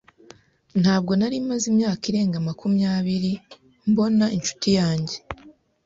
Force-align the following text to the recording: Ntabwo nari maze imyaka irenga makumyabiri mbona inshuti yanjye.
Ntabwo 0.81 1.11
nari 1.19 1.37
maze 1.49 1.65
imyaka 1.71 2.03
irenga 2.11 2.37
makumyabiri 2.47 3.33
mbona 3.89 4.25
inshuti 4.37 4.69
yanjye. 4.79 5.15